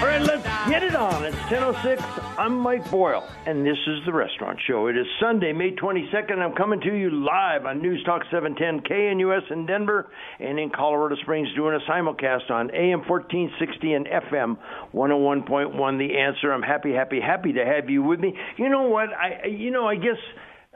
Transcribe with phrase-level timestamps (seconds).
[0.00, 1.24] All right, let's get it on.
[1.24, 2.38] It's 10.06.
[2.38, 4.86] I'm Mike Boyle, and this is The Restaurant Show.
[4.86, 6.38] It is Sunday, May 22nd.
[6.38, 10.08] I'm coming to you live on News Talk 710 KNUS in Denver
[10.38, 14.56] and in Colorado Springs doing a simulcast on AM 1460 and FM
[14.94, 15.98] 101.1.
[15.98, 16.52] The answer.
[16.52, 18.34] I'm happy, happy, happy to have you with me.
[18.56, 19.08] You know what?
[19.08, 20.18] I, you know, I guess...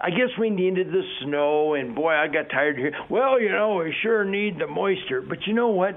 [0.02, 2.92] I guess we needed the snow, and boy, I got tired here.
[3.10, 5.20] Well, you know, we sure need the moisture.
[5.20, 5.94] But you know what?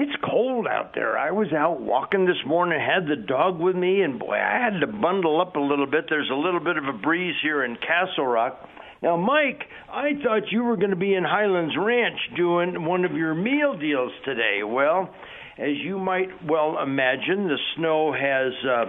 [0.00, 1.18] It's cold out there.
[1.18, 4.80] I was out walking this morning, had the dog with me, and boy, I had
[4.80, 6.06] to bundle up a little bit.
[6.08, 8.66] There's a little bit of a breeze here in Castle Rock.
[9.02, 9.60] Now, Mike,
[9.92, 13.76] I thought you were going to be in Highlands Ranch doing one of your meal
[13.78, 14.62] deals today.
[14.64, 15.14] Well,
[15.58, 18.84] as you might well imagine, the snow has uh,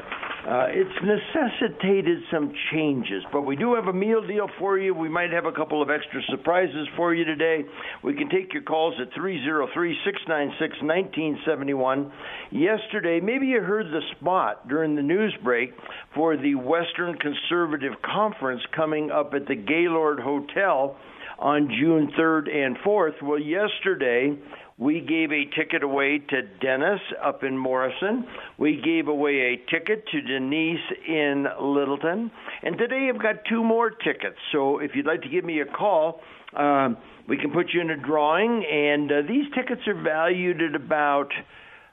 [0.47, 3.23] uh, it's necessitated some changes.
[3.31, 4.95] But we do have a meal deal for you.
[4.95, 7.63] We might have a couple of extra surprises for you today.
[8.03, 12.11] We can take your calls at 303-696-1971.
[12.49, 15.73] Yesterday, maybe you heard the spot during the news break
[16.15, 20.97] for the Western Conservative Conference coming up at the Gaylord Hotel
[21.37, 23.21] on June 3rd and 4th.
[23.21, 24.35] Well, yesterday
[24.81, 28.25] we gave a ticket away to Dennis up in Morrison.
[28.57, 32.31] We gave away a ticket to Denise in Littleton.
[32.63, 34.37] And today I've got two more tickets.
[34.51, 36.21] So if you'd like to give me a call,
[36.57, 36.89] uh,
[37.29, 38.65] we can put you in a drawing.
[38.65, 41.29] And uh, these tickets are valued at about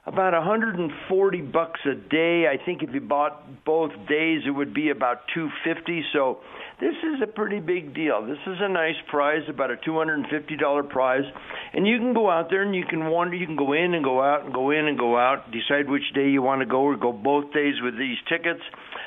[0.09, 2.45] about 140 bucks a day.
[2.49, 6.03] I think if you bought both days, it would be about 250.
[6.13, 6.39] So
[6.81, 8.25] this is a pretty big deal.
[8.25, 11.25] This is a nice prize, about a $250 prize,
[11.73, 13.35] and you can go out there and you can wander.
[13.35, 15.51] You can go in and go out and go in and go out.
[15.51, 18.61] Decide which day you want to go, or go both days with these tickets.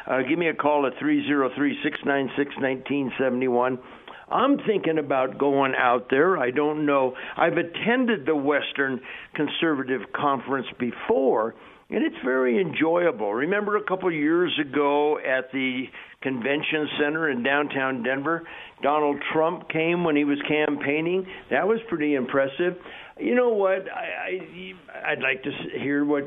[0.06, 3.78] Uh, give me a call at three zero three six nine six nineteen seventy one.
[4.32, 6.38] I'm thinking about going out there.
[6.38, 7.14] I don't know.
[7.36, 9.00] I've attended the Western
[9.34, 11.54] Conservative Conference before,
[11.90, 13.34] and it's very enjoyable.
[13.34, 15.84] Remember a couple of years ago at the
[16.22, 18.42] convention center in downtown Denver.
[18.82, 21.26] Donald Trump came when he was campaigning.
[21.50, 22.76] That was pretty impressive.
[23.20, 23.86] You know what?
[23.92, 24.38] I,
[25.04, 25.50] I I'd like to
[25.80, 26.24] hear what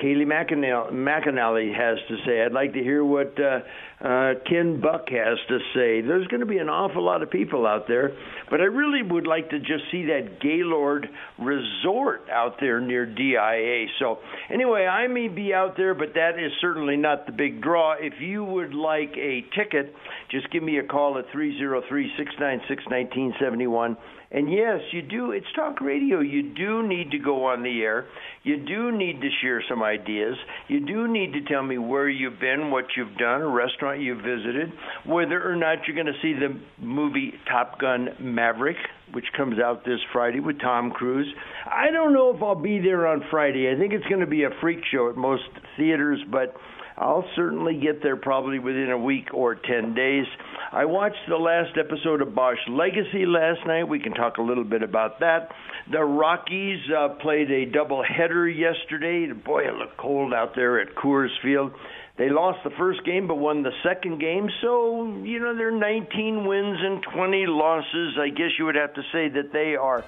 [0.00, 2.42] Kayleigh McEnany has to say.
[2.42, 3.60] I'd like to hear what uh,
[4.04, 6.00] uh, Ken Buck has to say.
[6.00, 8.10] There's going to be an awful lot of people out there,
[8.50, 13.86] but I really would like to just see that Gaylord Resort out there near DIA.
[14.00, 14.18] So,
[14.50, 17.94] anyway, I may be out there, but that is certainly not the big draw.
[17.98, 19.94] If you would like a ticket,
[20.30, 23.96] just give me a call at 303 696 1971
[24.34, 25.30] and yes, you do.
[25.30, 26.18] It's talk radio.
[26.18, 28.06] You do need to go on the air.
[28.42, 30.34] You do need to share some ideas.
[30.66, 34.24] You do need to tell me where you've been, what you've done, a restaurant you've
[34.24, 34.72] visited,
[35.06, 38.76] whether or not you're going to see the movie Top Gun Maverick,
[39.12, 41.32] which comes out this Friday with Tom Cruise.
[41.64, 43.72] I don't know if I'll be there on Friday.
[43.72, 45.44] I think it's going to be a freak show at most
[45.76, 46.56] theaters, but
[46.96, 50.26] I'll certainly get there probably within a week or 10 days.
[50.72, 53.88] I watched the last episode of Bosch Legacy last night.
[53.88, 55.50] We can talk a little bit about that.
[55.90, 59.32] The Rockies uh, played a doubleheader yesterday.
[59.32, 61.72] Boy, it looked cold out there at Coors Field.
[62.16, 66.46] They lost the first game but won the second game, so, you know, they're 19
[66.46, 68.16] wins and 20 losses.
[68.20, 70.04] I guess you would have to say that they are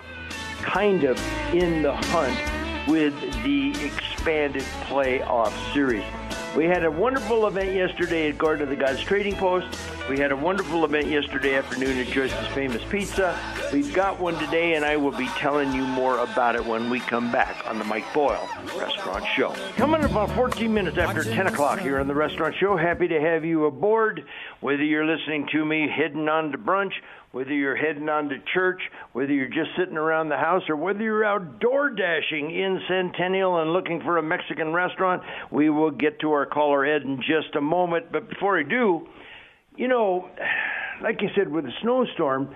[0.63, 1.19] kind of
[1.53, 6.05] in the hunt with the expanded playoff series.
[6.57, 9.79] We had a wonderful event yesterday at Garden of the Gods Trading Post.
[10.09, 13.39] We had a wonderful event yesterday afternoon at Joyce's Famous Pizza.
[13.75, 17.01] We've got one today, and I will be telling you more about it when we
[17.01, 19.55] come back on the Mike Boyle Restaurant Show.
[19.77, 22.75] Coming up about 14 minutes after 10 o'clock here on the Restaurant Show.
[22.75, 24.25] Happy to have you aboard,
[24.61, 26.95] whether you're listening to me heading on to brunch
[27.37, 28.81] whether you're heading on to church,
[29.13, 33.75] whether you're just sitting around the house, or whether you're out DoorDashing in Centennial and
[33.75, 35.23] looking for a Mexican restaurant,
[35.53, 38.11] we will get to our caller Ed in just a moment.
[38.11, 39.07] But before I do,
[39.77, 40.31] you know,
[41.03, 42.55] like I said, with the snowstorm,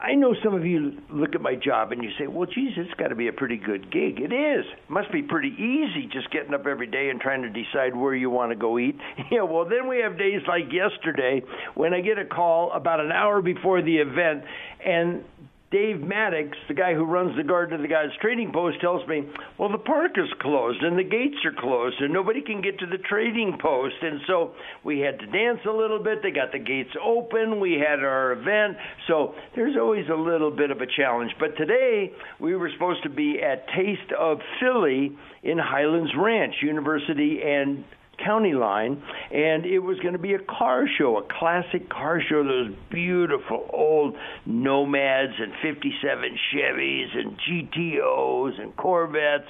[0.00, 2.94] I know some of you look at my job and you say, well, geez, it's
[2.94, 4.20] got to be a pretty good gig.
[4.20, 4.64] It is.
[4.64, 8.14] It must be pretty easy just getting up every day and trying to decide where
[8.14, 8.96] you want to go eat.
[9.32, 11.42] yeah, well, then we have days like yesterday
[11.74, 14.44] when I get a call about an hour before the event
[14.86, 15.24] and
[15.70, 19.28] Dave Maddox, the guy who runs the Garden of the Gods trading post, tells me,
[19.58, 22.86] well, the park is closed and the gates are closed and nobody can get to
[22.86, 23.96] the trading post.
[24.00, 26.22] And so we had to dance a little bit.
[26.22, 27.60] They got the gates open.
[27.60, 28.78] We had our event.
[29.08, 31.32] So there's always a little bit of a challenge.
[31.38, 37.40] But today we were supposed to be at Taste of Philly in Highlands Ranch University
[37.44, 37.84] and
[38.24, 42.44] county line, and it was going to be a car show, a classic car show.
[42.44, 44.16] Those beautiful old
[44.46, 49.48] Nomads and '57 Chevys and GTOs and Corvettes.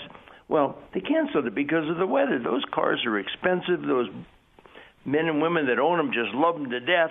[0.49, 2.39] Well, they canceled it because of the weather.
[2.39, 3.83] Those cars are expensive.
[3.83, 4.09] Those
[5.05, 7.11] men and women that own them just love them to death.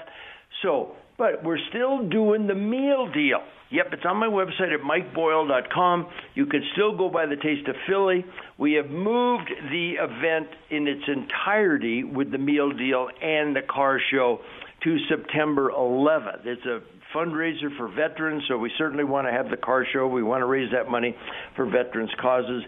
[0.61, 3.39] So, but we're still doing the meal deal.
[3.69, 6.07] Yep, it's on my website at mikeboyle.com.
[6.35, 8.23] You can still go by the Taste of Philly.
[8.57, 13.99] We have moved the event in its entirety with the meal deal and the car
[14.09, 14.39] show
[14.83, 16.45] to September 11th.
[16.45, 16.79] It's a
[17.13, 20.07] fundraiser for veterans, so we certainly want to have the car show.
[20.07, 21.15] We want to raise that money
[21.55, 22.63] for veterans causes,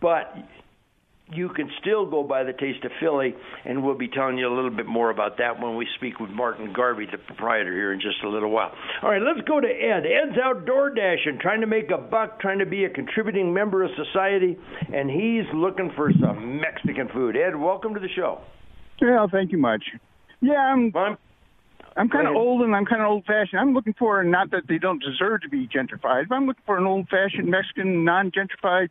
[0.00, 0.36] but
[1.34, 3.34] you can still go by the Taste of Philly,
[3.64, 6.30] and we'll be telling you a little bit more about that when we speak with
[6.30, 8.72] Martin Garvey, the proprietor, here in just a little while.
[9.02, 10.04] All right, let's go to Ed.
[10.06, 13.82] Ed's out outdoor dashing, trying to make a buck, trying to be a contributing member
[13.82, 14.56] of society,
[14.92, 17.36] and he's looking for some Mexican food.
[17.36, 18.40] Ed, welcome to the show.
[19.00, 19.84] Yeah, thank you much.
[20.40, 20.90] Yeah, I'm.
[20.92, 21.18] Well, I'm
[21.96, 23.60] I'm kind of old and I'm kind of old fashioned.
[23.60, 26.76] I'm looking for not that they don't deserve to be gentrified, but I'm looking for
[26.76, 28.88] an old fashioned Mexican, non gentrified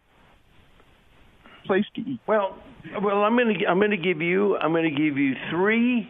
[1.66, 2.20] place to eat.
[2.28, 2.58] Well,
[3.02, 6.10] well, I'm going to I'm going to give you I'm going to give you three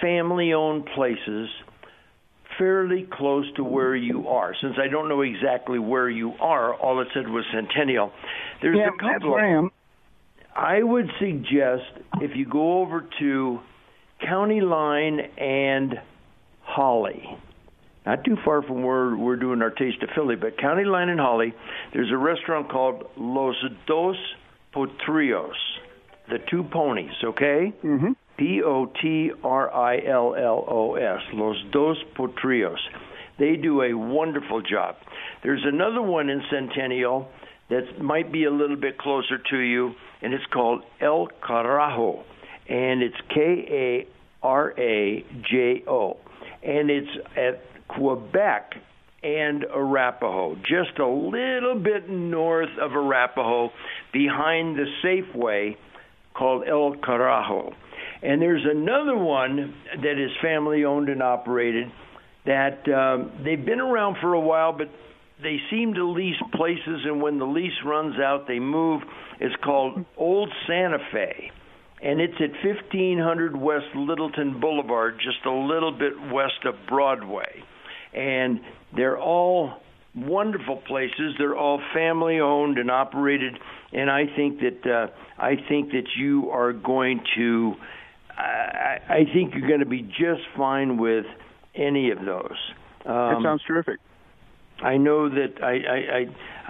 [0.00, 1.48] family-owned places
[2.58, 4.54] fairly close to where you are.
[4.60, 8.12] Since I don't know exactly where you are, all it said was Centennial.
[8.60, 9.34] There's yeah, a couple.
[9.34, 9.70] that's I am.
[10.54, 13.60] I would suggest if you go over to
[14.20, 15.94] County Line and
[16.60, 17.24] Holly,
[18.04, 21.18] not too far from where we're doing our Taste of Philly, but County Line and
[21.18, 21.54] Holly,
[21.94, 23.56] there's a restaurant called Los
[23.86, 24.16] Dos
[24.74, 25.54] Potrillos,
[26.28, 27.72] the two ponies, okay?
[27.84, 28.12] Mm-hmm.
[28.38, 32.78] P O T R I L L O S, Los Dos Potrillos.
[33.38, 34.96] They do a wonderful job.
[35.42, 37.28] There's another one in Centennial
[37.70, 42.22] that might be a little bit closer to you, and it's called El Carajo,
[42.68, 46.16] and it's K A R A J O,
[46.62, 48.74] and it's at Quebec
[49.22, 53.70] and Arapahoe, just a little bit north of Arapahoe,
[54.12, 55.76] behind the Safeway
[56.34, 57.72] called El Carajo.
[58.22, 61.90] And there's another one that is family owned and operated
[62.46, 64.88] that um, they've been around for a while, but
[65.42, 69.02] they seem to lease places, and when the lease runs out, they move.
[69.40, 71.50] It's called Old Santa Fe,
[72.02, 77.64] and it's at 1500 West Littleton Boulevard, just a little bit west of Broadway.
[78.14, 78.60] And
[78.94, 79.74] they're all
[80.14, 81.34] wonderful places.
[81.38, 83.58] They're all family owned and operated,
[83.92, 85.06] and I think that uh,
[85.38, 87.74] I think that you are going to.
[88.36, 91.26] I, I think you're going to be just fine with
[91.74, 92.56] any of those.
[93.04, 93.98] That Um, sounds terrific.
[94.82, 96.18] I know that I I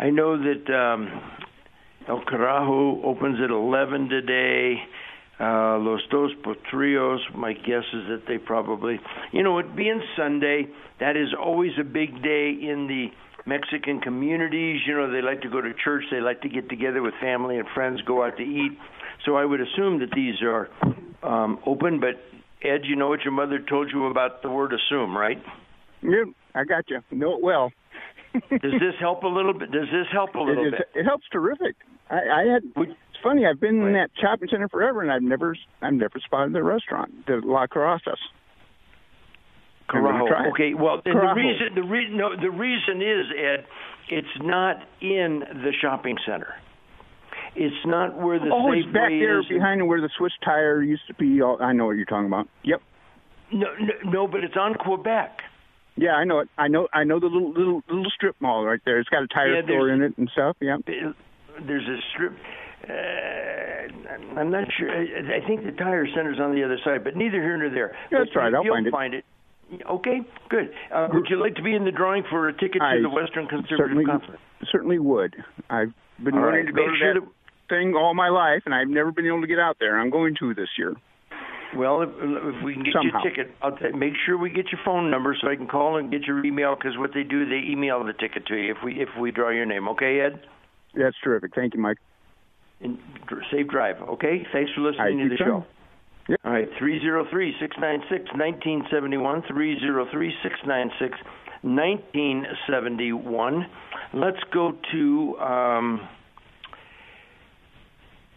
[0.03, 1.21] I, I know that um,
[2.09, 4.83] El Carajo opens at 11 today.
[5.41, 9.01] Uh, Los Dos Potrillos, my guess is that they probably,
[9.33, 10.67] you know, it being Sunday,
[11.03, 13.09] that is always a big day in the
[13.45, 14.81] Mexican communities.
[14.87, 17.59] You know, they like to go to church, they like to get together with family
[17.59, 18.79] and friends, go out to eat.
[19.27, 20.69] So I would assume that these are
[21.25, 21.99] um, open.
[21.99, 22.23] But
[22.65, 25.43] Ed, you know what your mother told you about the word assume, right?
[26.03, 27.01] Yeah, I got you.
[27.11, 27.73] Know it well.
[28.35, 29.73] Does this help a little bit?
[29.73, 31.01] Does this help a little it, bit?
[31.01, 31.75] it helps terrific.
[32.11, 32.63] I, I had.
[32.77, 33.45] It's funny.
[33.45, 37.27] I've been in that shopping center forever, and I've never, I've never spotted the restaurant,
[37.27, 38.21] the La Carrasas.
[39.93, 40.53] I'm gonna try Carajo.
[40.53, 40.75] Okay.
[40.75, 43.67] Well, the reason the reason no, the reason is Ed,
[44.11, 46.55] it's not in the shopping center.
[47.55, 49.47] It's not where the oh, it's back there is.
[49.47, 51.43] behind where the Swiss tire used to be.
[51.43, 52.49] I know what you're talking about.
[52.65, 52.81] Yep.
[53.53, 55.39] No, no, no, but it's on Quebec.
[55.97, 56.49] Yeah, I know it.
[56.57, 56.89] I know.
[56.93, 58.99] I know the little little little strip mall right there.
[58.99, 60.57] It's got a tire Yeah, store in it and stuff.
[60.61, 60.79] Yeah.
[60.87, 62.33] There's a strip.
[62.89, 64.91] Uh, I'm not sure.
[64.91, 67.95] I I think the tire center's on the other side, but neither here nor there.
[68.11, 68.55] Yeah, that's But right.
[68.55, 68.91] I'll find it.
[68.91, 69.25] Find it.
[69.91, 70.71] Okay, good.
[70.95, 73.09] Uh, would you like to be in the drawing for a ticket I to the
[73.09, 74.41] Western Conservative certainly Conference?
[74.71, 75.35] certainly would.
[75.71, 77.29] I've been All wanting right, to go make to sure that that-
[77.69, 79.99] thing all my life, and I've never been able to get out there.
[79.99, 80.95] I'm going to this year.
[81.75, 83.21] Well, if, if we can get Somehow.
[83.25, 85.67] you a ticket, I'll t- make sure we get your phone number so I can
[85.67, 86.75] call and get your email.
[86.75, 89.49] Because what they do, they email the ticket to you if we if we draw
[89.49, 89.89] your name.
[89.89, 90.41] Okay, Ed.
[90.95, 91.55] That's terrific.
[91.55, 91.97] Thank you, Mike.
[92.83, 92.99] And
[93.51, 93.97] safe drive.
[94.03, 94.45] Okay.
[94.53, 95.65] Thanks for I listening to the show.
[96.29, 96.41] Yep.
[96.45, 99.43] All right, three zero three six nine six nineteen seventy one.
[99.49, 101.17] Three zero three six nine six
[101.63, 103.67] 1971.
[104.15, 106.01] Let's go to um,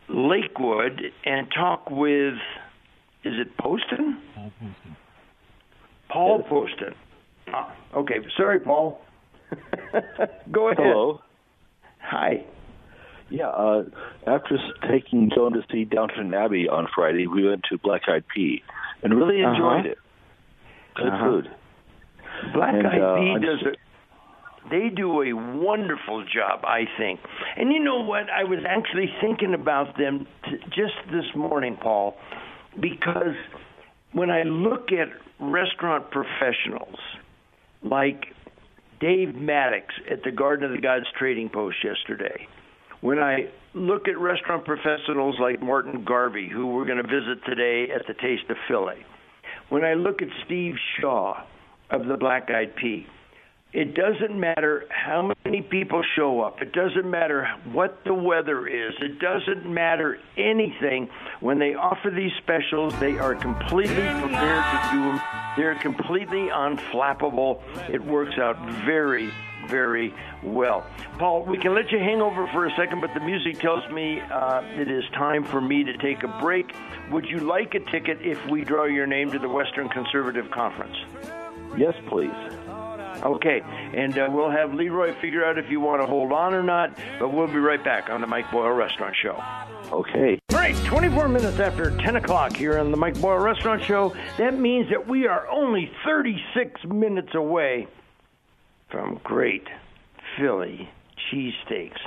[0.09, 2.35] Lakewood and talk with,
[3.23, 4.21] is it Poston?
[4.35, 4.95] Paul Poston.
[6.09, 6.93] Paul Poston.
[7.47, 9.01] Ah, okay, sorry, Paul.
[10.51, 10.77] go ahead.
[10.79, 11.21] Hello.
[11.99, 12.43] Hi.
[13.29, 13.83] Yeah, uh,
[14.27, 14.57] after
[14.89, 18.61] taking Joan to see Downton Abbey on Friday, we went to Black Eyed Pea
[19.03, 19.89] and really enjoyed Uh-huh.
[19.89, 19.97] it.
[20.95, 21.25] Good Uh-huh.
[21.25, 21.51] food.
[22.53, 23.79] Black And, Eyed uh, Pea does it.
[24.69, 27.19] They do a wonderful job, I think.
[27.55, 28.29] And you know what?
[28.29, 32.17] I was actually thinking about them t- just this morning, Paul,
[32.79, 33.35] because
[34.11, 36.97] when I look at restaurant professionals
[37.83, 38.33] like
[38.99, 42.47] Dave Maddox at the Garden of the Gods Trading Post yesterday,
[43.01, 47.91] when I look at restaurant professionals like Martin Garvey, who we're going to visit today
[47.93, 49.05] at the Taste of Philly,
[49.69, 51.43] when I look at Steve Shaw
[51.89, 53.07] of the Black Eyed Pea,
[53.73, 56.61] it doesn't matter how many people show up.
[56.61, 58.93] It doesn't matter what the weather is.
[59.01, 61.09] It doesn't matter anything.
[61.41, 65.21] When they offer these specials, they are completely prepared to do them.
[65.57, 67.61] They're completely unflappable.
[67.89, 69.29] It works out very,
[69.67, 70.85] very well.
[71.17, 74.19] Paul, we can let you hang over for a second, but the music tells me
[74.19, 76.73] uh, it is time for me to take a break.
[77.11, 80.95] Would you like a ticket if we draw your name to the Western Conservative Conference?
[81.77, 82.31] Yes, please.
[83.23, 83.61] Okay,
[83.93, 86.97] and uh, we'll have Leroy figure out if you want to hold on or not,
[87.19, 89.41] but we'll be right back on the Mike Boyle Restaurant Show.
[89.91, 90.39] Okay.
[90.51, 94.15] All right, 24 minutes after 10 o'clock here on the Mike Boyle Restaurant Show.
[94.37, 97.87] That means that we are only 36 minutes away
[98.95, 99.67] from great
[100.39, 100.87] Philly
[101.27, 101.99] cheesesteaks.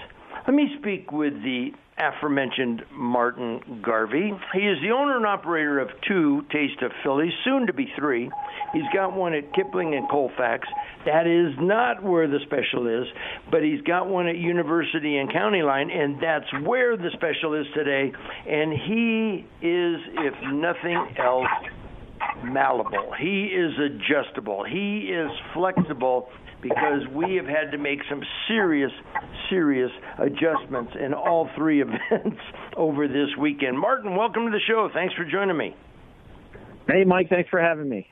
[0.46, 4.32] Let me speak with the aforementioned Martin Garvey.
[4.54, 8.30] He is the owner and operator of two Taste of Philly, soon to be three.
[8.72, 10.66] He's got one at Kipling and Colfax.
[11.04, 13.06] That is not where the special is,
[13.50, 17.66] but he's got one at University and County Line, and that's where the special is
[17.74, 18.12] today.
[18.48, 21.48] And he is, if nothing else,
[22.44, 23.12] malleable.
[23.18, 24.64] He is adjustable.
[24.64, 26.28] He is flexible
[26.62, 28.90] because we have had to make some serious,
[29.48, 32.40] serious adjustments in all three events
[32.76, 33.78] over this weekend.
[33.78, 34.88] Martin, welcome to the show.
[34.92, 35.76] Thanks for joining me.
[36.86, 38.08] Hey, Mike, thanks for having me.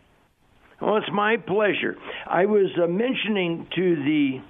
[0.80, 1.97] Well, it's my pleasure.
[2.26, 4.40] I was uh, mentioning to the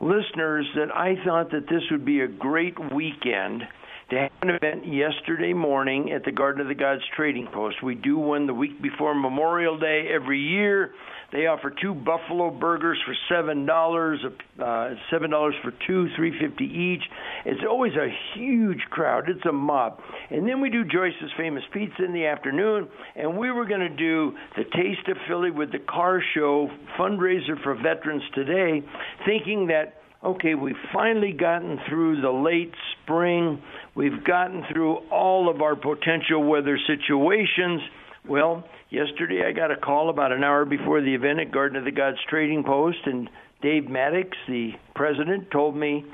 [0.00, 3.62] listeners that I thought that this would be a great weekend
[4.10, 7.82] to have an event yesterday morning at the Garden of the Gods Trading Post.
[7.82, 10.92] We do one the week before Memorial Day every year.
[11.32, 14.20] They offer two buffalo burgers for seven dollars,
[14.62, 17.02] uh, seven dollars for two, three fifty each.
[17.44, 18.08] It's always a
[18.38, 19.28] huge crowd.
[19.28, 20.00] It's a mob.
[20.30, 23.88] And then we do Joyce's Famous Pizza in the afternoon, and we were going to
[23.88, 28.84] do the Taste of Philly with the car show fundraiser for veterans today,
[29.26, 33.62] thinking that okay, we've finally gotten through the late spring.
[33.94, 37.80] We've gotten through all of our potential weather situations.
[38.28, 41.84] Well, yesterday I got a call about an hour before the event at Garden of
[41.84, 43.30] the Gods Trading Post, and
[43.62, 46.04] Dave Maddox, the president, told me,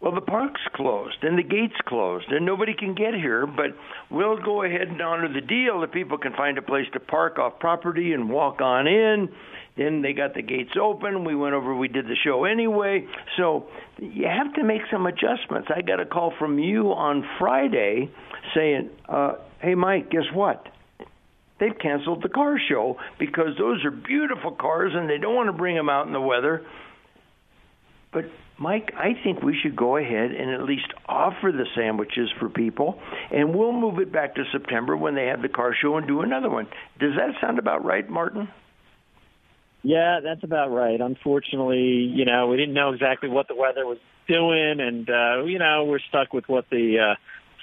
[0.00, 3.76] well, the park's closed and the gate's closed and nobody can get here, but
[4.10, 7.38] we'll go ahead and honor the deal that people can find a place to park
[7.38, 9.28] off property and walk on in.
[9.76, 11.24] Then they got the gates open.
[11.24, 13.06] We went over, we did the show anyway.
[13.36, 13.66] So
[13.98, 15.68] you have to make some adjustments.
[15.74, 18.10] I got a call from you on Friday
[18.54, 20.66] saying, uh, hey, Mike, guess what?
[21.58, 25.52] They've canceled the car show because those are beautiful cars and they don't want to
[25.52, 26.64] bring them out in the weather.
[28.12, 28.24] But
[28.60, 33.00] Mike, I think we should go ahead and at least offer the sandwiches for people,
[33.30, 36.20] and we'll move it back to September when they have the car show and do
[36.20, 36.66] another one.
[36.98, 38.50] Does that sound about right, Martin?
[39.82, 41.00] Yeah, that's about right.
[41.00, 43.96] Unfortunately, you know, we didn't know exactly what the weather was
[44.28, 47.14] doing, and uh, you know, we're stuck with what the uh,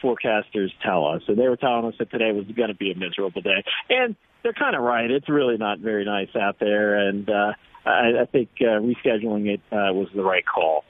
[0.04, 1.22] forecasters tell us.
[1.27, 4.16] So they were telling us that today was going to be a miserable day, and
[4.42, 5.12] they're kind of right.
[5.12, 7.54] It's really not very nice out there, and uh,
[7.88, 10.84] I, I think uh, rescheduling it uh, was the right call.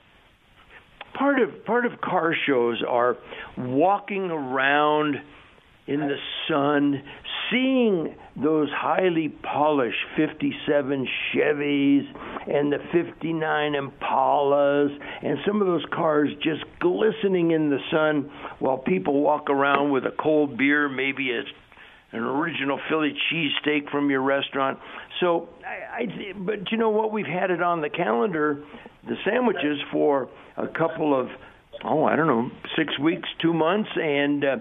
[1.18, 3.18] Part of part of car shows are
[3.58, 5.16] walking around
[5.88, 6.18] in the
[6.50, 7.02] sun,
[7.50, 12.06] seeing those highly polished 57 Chevys
[12.46, 18.78] and the 59 Impalas and some of those cars just glistening in the sun while
[18.78, 21.42] people walk around with a cold beer, maybe a
[22.14, 24.80] an original Philly cheesesteak from your restaurant.
[25.20, 27.12] So, I, I, but you know what?
[27.12, 28.64] We've had it on the calendar,
[29.08, 31.28] the sandwiches for a couple of,
[31.84, 34.58] oh, I don't know, six weeks, two months, and uh,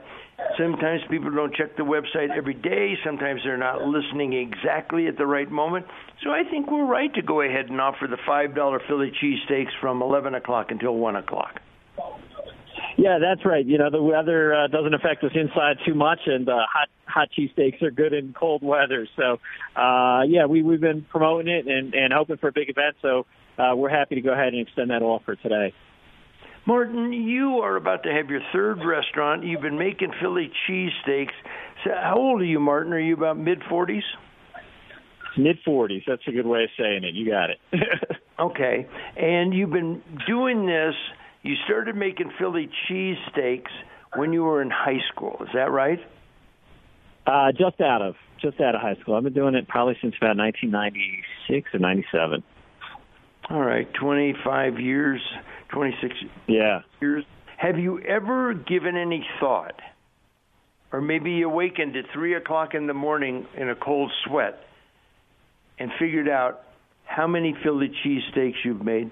[0.58, 2.94] Sometimes people don't check the website every day.
[3.04, 5.86] Sometimes they're not listening exactly at the right moment.
[6.22, 10.02] So I think we're right to go ahead and offer the $5 Philly cheesesteaks from
[10.02, 11.60] 11 o'clock until 1 o'clock.
[12.96, 13.64] Yeah, that's right.
[13.64, 17.28] You know, the weather uh, doesn't affect us inside too much, and uh, hot hot
[17.36, 19.06] cheesesteaks are good in cold weather.
[19.16, 19.38] So,
[19.80, 22.96] uh, yeah, we we've been promoting it and and hoping for a big event.
[23.02, 23.26] So,
[23.58, 25.74] uh, we're happy to go ahead and extend that offer today.
[26.66, 29.44] Martin, you are about to have your third restaurant.
[29.44, 31.30] You've been making Philly cheesesteaks.
[31.84, 32.92] So how old are you, Martin?
[32.92, 34.02] Are you about mid 40s?
[35.38, 36.02] Mid 40s.
[36.08, 37.14] That's a good way of saying it.
[37.14, 37.58] You got it.
[38.40, 38.88] okay.
[39.16, 40.94] And you've been doing this,
[41.46, 43.70] you started making Philly cheesesteaks
[44.16, 45.36] when you were in high school.
[45.42, 46.00] Is that right?
[47.24, 49.14] Uh, just out of just out of high school.
[49.14, 52.42] I've been doing it probably since about 1996 or 97.
[53.48, 55.20] All right, 25 years.
[55.72, 56.14] 26
[56.48, 56.80] yeah.
[57.00, 57.24] years.
[57.56, 59.80] Have you ever given any thought,
[60.92, 64.58] or maybe you awakened at 3 o'clock in the morning in a cold sweat
[65.78, 66.62] and figured out
[67.04, 69.10] how many Philly cheesesteaks you've made?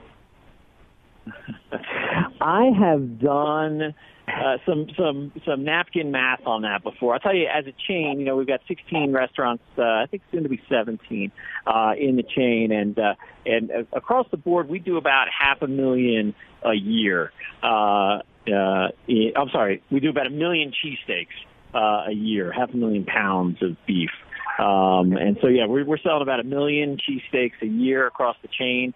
[2.41, 3.95] I have done
[4.29, 7.15] uh, some some some napkin math on that before.
[7.15, 9.63] I'll tell you, as a chain, you know, we've got 16 restaurants.
[9.77, 11.31] Uh, I think soon to be 17
[11.67, 13.15] uh, in the chain, and uh,
[13.45, 17.33] and uh, across the board, we do about half a million a year.
[17.63, 18.21] Uh,
[18.53, 21.29] uh, I'm sorry, we do about a million cheesesteaks
[21.75, 24.11] uh, a year, half a million pounds of beef.
[24.59, 28.49] Um, and so, yeah, we're, we're selling about a million cheesesteaks a year across the
[28.49, 28.95] chain.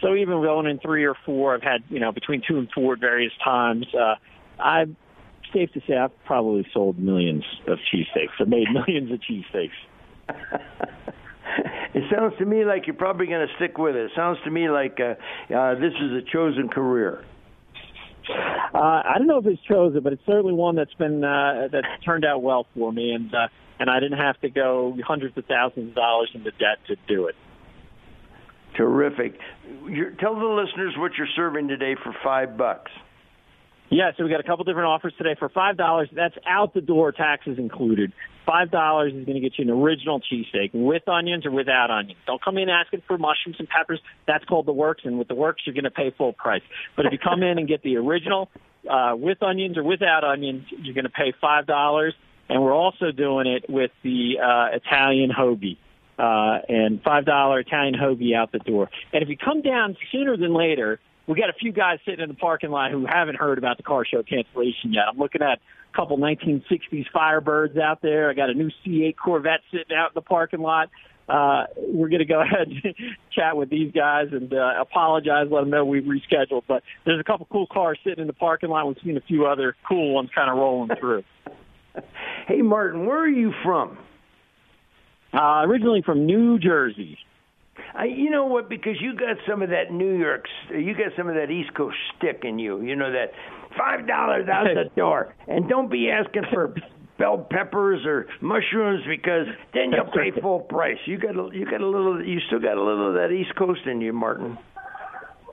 [0.00, 2.94] So even going in three or four, I've had you know between two and four
[2.94, 3.86] at various times.
[3.94, 4.14] Uh,
[4.62, 4.96] I'm
[5.52, 8.40] safe to say I've probably sold millions of cheesesteaks.
[8.40, 9.70] I've made millions of cheesesteaks.
[11.94, 14.06] it sounds to me like you're probably going to stick with it.
[14.06, 15.14] It sounds to me like uh,
[15.54, 17.24] uh, this is a chosen career.
[18.28, 22.04] Uh, I don't know if it's chosen, but it's certainly one that's been uh, that's
[22.04, 23.48] turned out well for me, and uh,
[23.80, 27.26] and I didn't have to go hundreds of thousands of dollars into debt to do
[27.26, 27.34] it.
[28.80, 29.38] Terrific.
[29.86, 32.90] You're, tell the listeners what you're serving today for five bucks.
[33.90, 36.08] Yeah, so we got a couple different offers today for five dollars.
[36.14, 38.14] That's out the door, taxes included.
[38.46, 42.18] Five dollars is going to get you an original cheesesteak with onions or without onions.
[42.26, 44.00] Don't come in asking for mushrooms and peppers.
[44.26, 46.62] That's called the works, and with the works, you're going to pay full price.
[46.96, 48.48] But if you come in and get the original
[48.88, 52.14] uh, with onions or without onions, you're going to pay five dollars.
[52.48, 55.76] And we're also doing it with the uh, Italian hoagie.
[56.20, 58.90] Uh, and five dollar Italian hoagie out the door.
[59.12, 62.28] And if you come down sooner than later, we got a few guys sitting in
[62.28, 65.04] the parking lot who haven't heard about the car show cancellation yet.
[65.10, 68.28] I'm looking at a couple 1960s Firebirds out there.
[68.28, 70.90] I got a new C8 Corvette sitting out in the parking lot.
[71.28, 72.94] Uh, we're going to go ahead and
[73.32, 76.64] chat with these guys and uh, apologize, let them know we've rescheduled.
[76.66, 78.88] But there's a couple cool cars sitting in the parking lot.
[78.88, 81.22] We've seen a few other cool ones kind of rolling through.
[82.48, 83.96] hey, Martin, where are you from?
[85.32, 87.18] Uh, originally from New Jersey.
[87.94, 88.68] I, you know what?
[88.68, 91.96] Because you got some of that New York, you got some of that East Coast
[92.16, 92.82] stick in you.
[92.82, 93.32] You know that
[93.76, 96.74] five dollars out the door, and don't be asking for
[97.18, 100.98] bell peppers or mushrooms because then you'll pay full price.
[101.06, 103.54] You got a, you got a little, you still got a little of that East
[103.56, 104.58] Coast in you, Martin.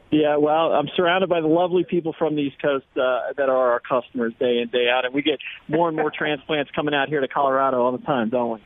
[0.10, 3.74] Yeah, well, I'm surrounded by the lovely people from the East Coast uh, that are
[3.74, 7.10] our customers day in day out, and we get more and more transplants coming out
[7.10, 8.63] here to Colorado all the time, don't we?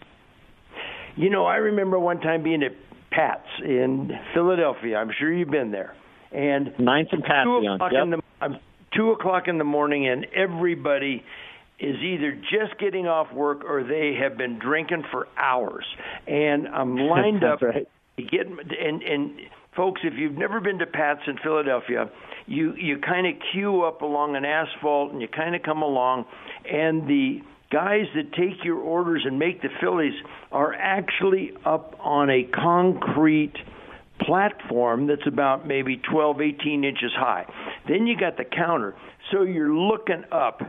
[1.16, 2.72] You know, I remember one time being at
[3.12, 4.98] Pat's in Philadelphia.
[4.98, 5.96] I'm sure you've been there.
[6.32, 7.46] And Ninth and Pat's.
[7.46, 8.04] Two o'clock yep.
[8.04, 8.60] in the um,
[8.96, 11.24] two o'clock in the morning, and everybody
[11.80, 15.86] is either just getting off work or they have been drinking for hours.
[16.28, 17.62] And I'm lined up.
[17.62, 17.88] Right.
[18.18, 19.40] Get and and
[19.76, 22.10] folks, if you've never been to Pat's in Philadelphia,
[22.46, 26.26] you you kind of queue up along an asphalt and you kind of come along,
[26.70, 30.14] and the guys that take your orders and make the Phillies
[30.52, 33.54] are actually up on a concrete
[34.22, 37.46] platform that's about maybe 12, 18 inches high.
[37.88, 38.96] Then you got the counter.
[39.32, 40.62] So you're looking up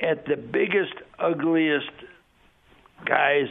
[0.00, 1.90] at the biggest, ugliest
[3.04, 3.46] guys,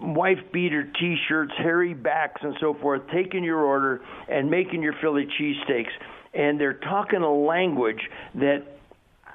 [0.00, 4.94] wife beater t shirts, hairy backs, and so forth, taking your order and making your
[5.00, 5.90] Philly cheesesteaks.
[6.34, 8.00] And they're talking a language
[8.34, 8.62] that
[9.26, 9.30] uh,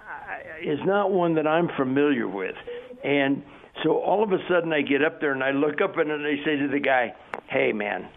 [0.61, 2.55] is not one that I'm familiar with.
[3.03, 3.43] And
[3.83, 6.35] so all of a sudden I get up there and I look up and I
[6.45, 7.13] say to the guy,
[7.47, 8.07] "Hey man,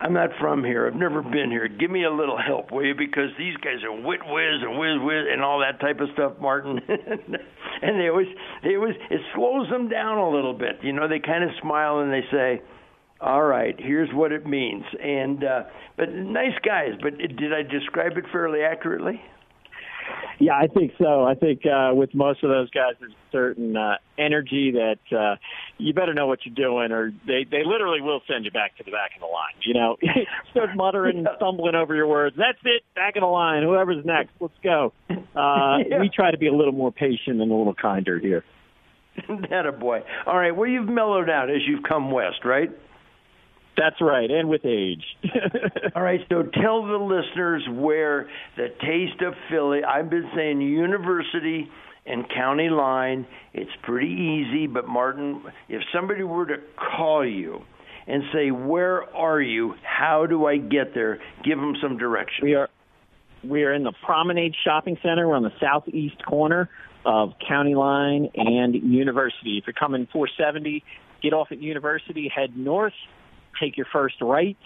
[0.00, 0.86] I'm not from here.
[0.86, 1.68] I've never been here.
[1.68, 2.94] Give me a little help, will you?
[2.94, 6.32] Because these guys are wit whiz and whiz whiz and all that type of stuff,
[6.40, 6.80] Martin.
[6.88, 8.28] and they always,
[8.62, 10.78] they always, it slows them down a little bit.
[10.82, 12.62] You know, they kind of smile and they say,
[13.20, 15.64] "All right, here's what it means." And uh,
[15.98, 16.92] but nice guys.
[17.02, 19.20] But did I describe it fairly accurately?
[20.40, 21.22] Yeah, I think so.
[21.24, 25.36] I think uh, with most of those guys, there's a certain uh, energy that uh,
[25.76, 28.84] you better know what you're doing, or they they literally will send you back to
[28.84, 29.52] the back of the line.
[29.60, 29.96] You know,
[30.50, 32.36] start muttering and stumbling over your words.
[32.38, 33.62] That's it, back of the line.
[33.62, 34.94] Whoever's next, let's go.
[35.10, 36.00] Uh, yeah.
[36.00, 38.42] We try to be a little more patient and a little kinder here.
[39.50, 40.00] that a boy.
[40.26, 42.70] All right, well you've mellowed out as you've come west, right?
[43.76, 45.04] That's right, and with age.
[45.94, 49.82] All right, so tell the listeners where the Taste of Philly.
[49.84, 51.68] I've been saying University
[52.04, 53.26] and County Line.
[53.54, 57.62] It's pretty easy, but Martin, if somebody were to call you
[58.06, 59.74] and say, "Where are you?
[59.82, 62.44] How do I get there?" Give them some direction.
[62.44, 62.68] We are
[63.42, 65.28] we are in the Promenade Shopping Center.
[65.28, 66.68] We're on the southeast corner
[67.06, 69.56] of County Line and University.
[69.58, 70.84] If you're coming 470,
[71.22, 72.92] get off at University, head north
[73.60, 74.56] take your first right,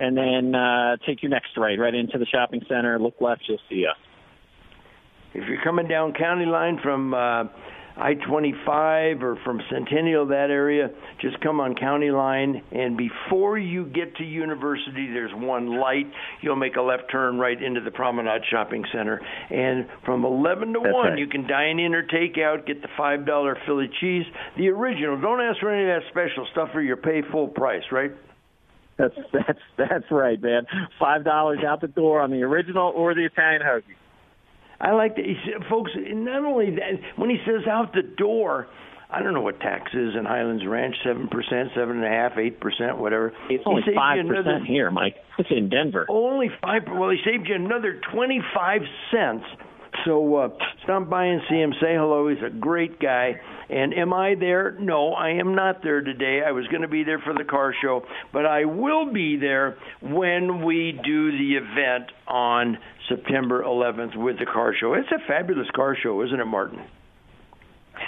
[0.00, 2.98] and then uh, take your next right, right into the shopping center.
[2.98, 3.96] Look left, you'll see us.
[5.34, 7.44] If you're coming down County Line from uh,
[7.96, 14.16] I-25 or from Centennial, that area, just come on County Line, and before you get
[14.16, 16.10] to University, there's one light.
[16.40, 19.20] You'll make a left turn right into the Promenade Shopping Center,
[19.50, 21.18] and from 11 to That's 1, right.
[21.18, 24.24] you can dine in or take out, get the $5 Philly cheese,
[24.56, 25.20] the original.
[25.20, 28.10] Don't ask for any of that special stuff, or you pay full price, right?
[28.96, 30.66] That's that's that's right, man.
[31.00, 33.96] Five dollars out the door on the original or the Italian hoagie.
[34.80, 35.24] I like that,
[35.68, 35.92] folks.
[35.96, 38.66] Not only that, when he says out the door,
[39.10, 42.38] I don't know what tax is in Highlands Ranch, seven percent, seven and a half,
[42.38, 43.32] eight percent, whatever.
[43.50, 45.16] It's only He five percent here, Mike.
[45.38, 46.06] It's in Denver.
[46.08, 46.82] Only five.
[46.88, 49.44] Well, he saved you another twenty-five cents.
[50.04, 50.48] So uh,
[50.82, 51.72] stop by and see him.
[51.80, 52.28] Say hello.
[52.28, 53.40] He's a great guy.
[53.70, 54.76] And am I there?
[54.78, 56.42] No, I am not there today.
[56.46, 59.76] I was going to be there for the car show, but I will be there
[60.02, 64.94] when we do the event on September 11th with the car show.
[64.94, 66.80] It's a fabulous car show, isn't it, Martin?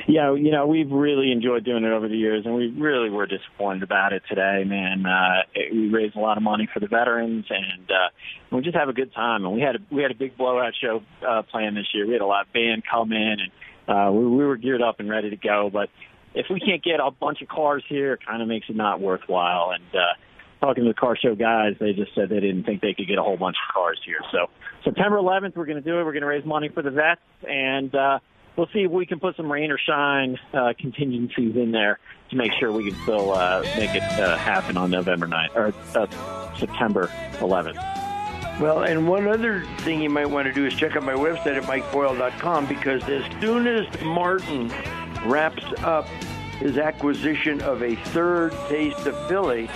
[0.09, 3.27] Yeah, you know, we've really enjoyed doing it over the years, and we really were
[3.27, 5.07] disappointed about it today, man.
[5.07, 8.09] Uh, it, we raised a lot of money for the veterans, and uh,
[8.55, 9.45] we just have a good time.
[9.45, 12.07] And we had a we had a big blowout show uh, planned this year.
[12.07, 13.51] We had a lot of band come in, and
[13.89, 15.71] uh, we, we were geared up and ready to go.
[15.73, 15.91] But
[16.35, 19.01] if we can't get a bunch of cars here, it kind of makes it not
[19.01, 19.73] worthwhile.
[19.73, 20.15] And uh,
[20.61, 23.19] talking to the car show guys, they just said they didn't think they could get
[23.19, 24.21] a whole bunch of cars here.
[24.33, 24.51] So
[24.85, 26.05] September 11th, we're going to do it.
[26.05, 28.19] We're going to raise money for the vets, and uh,
[28.57, 31.99] we'll see if we can put some rain or shine uh, contingencies in there
[32.31, 35.75] to make sure we can still uh, make it uh, happen on November 9th or
[35.99, 38.06] uh, September 11th.
[38.61, 41.57] Well, and one other thing you might want to do is check out my website
[41.57, 44.73] at mikeboyle.com because as soon as Martin
[45.27, 46.07] wraps up
[46.59, 49.69] his acquisition of a third taste of Philly,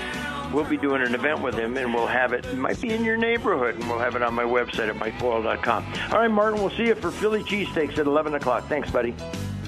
[0.54, 3.04] we'll be doing an event with him and we'll have it, it might be in
[3.04, 5.84] your neighborhood, and we'll have it on my website at mikeboyle.com.
[6.12, 8.66] All right, Martin, we'll see you for Philly cheesesteaks at 11 o'clock.
[8.66, 9.14] Thanks, buddy.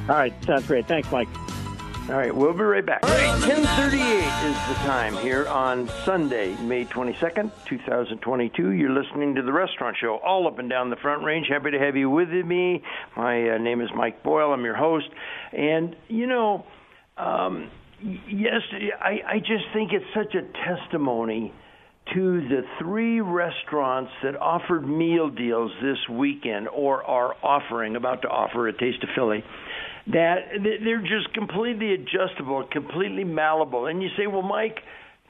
[0.09, 0.89] All right, sounds great.
[0.89, 1.29] Thanks, Mike.
[2.09, 3.05] All right, we'll be right back.
[3.05, 4.01] All right, 1038
[4.51, 8.71] is the time here on Sunday, May 22nd, 2022.
[8.73, 11.47] You're listening to The Restaurant Show all up and down the Front Range.
[11.49, 12.83] Happy to have you with me.
[13.17, 14.53] My uh, name is Mike Boyle.
[14.53, 15.09] I'm your host.
[15.53, 16.67] And, you know,
[17.17, 17.71] um,
[18.03, 18.63] yes,
[19.01, 21.55] I, I just think it's such a testimony
[22.15, 28.29] to the three restaurants that offered meal deals this weekend or are offering, about to
[28.29, 29.45] offer a Taste of Philly
[30.09, 33.87] that they're just completely adjustable, completely malleable.
[33.87, 34.81] And you say, well, Mike,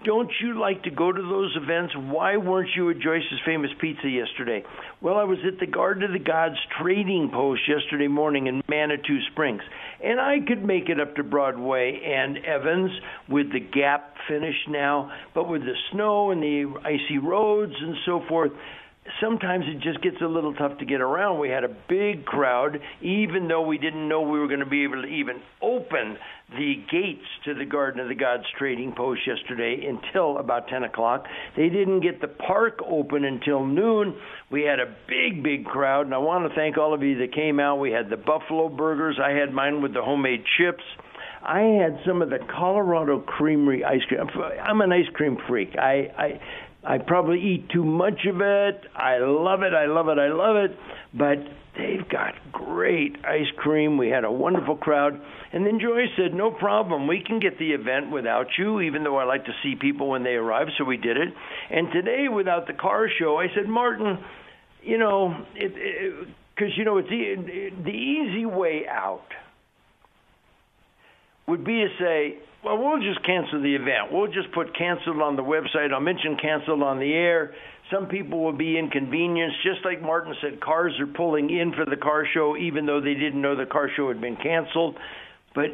[0.04, 1.94] don't you like to go to those events?
[1.96, 4.64] Why weren't you at Joyce's Famous Pizza yesterday?
[5.00, 9.20] Well, I was at the Garden of the Gods trading post yesterday morning in Manitou
[9.30, 9.62] Springs,
[10.02, 12.90] and I could make it up to Broadway and Evans
[13.28, 18.22] with the gap finished now, but with the snow and the icy roads and so
[18.28, 18.52] forth,
[19.20, 21.40] sometimes it just gets a little tough to get around.
[21.40, 24.84] We had a big crowd, even though we didn't know we were going to be
[24.84, 26.16] able to even open
[26.50, 31.24] the gates to the Garden of the Gods trading post yesterday until about 10 o'clock.
[31.56, 34.14] They didn't get the park open until noon.
[34.50, 37.34] We had a big, big crowd, and I want to thank all of you that
[37.34, 37.76] came out.
[37.76, 39.18] We had the buffalo burgers.
[39.22, 40.84] I had mine with the homemade chips.
[41.44, 44.20] I had some of the Colorado Creamery ice cream.
[44.62, 45.70] I'm an ice cream freak.
[45.76, 46.40] I, I
[46.84, 48.80] I probably eat too much of it.
[48.96, 49.72] I love it.
[49.72, 50.18] I love it.
[50.18, 50.76] I love it.
[51.14, 51.38] But
[51.76, 53.96] they've got great ice cream.
[53.98, 55.20] We had a wonderful crowd.
[55.52, 57.06] And then Joy said, No problem.
[57.06, 60.24] We can get the event without you, even though I like to see people when
[60.24, 60.68] they arrive.
[60.76, 61.28] So we did it.
[61.70, 64.18] And today, without the car show, I said, Martin,
[64.82, 69.26] you know, because, you know, it's e- the easy way out
[71.46, 74.12] would be to say, well, we'll just cancel the event.
[74.12, 75.92] We'll just put canceled on the website.
[75.92, 77.54] I'll mention canceled on the air.
[77.92, 79.56] Some people will be inconvenienced.
[79.64, 83.14] Just like Martin said, cars are pulling in for the car show even though they
[83.14, 84.96] didn't know the car show had been canceled.
[85.54, 85.70] But